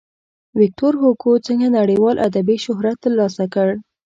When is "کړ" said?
3.53-3.69